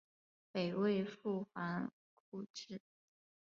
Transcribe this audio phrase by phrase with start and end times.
[0.51, 1.91] 北魏复还
[2.25, 2.81] 故治。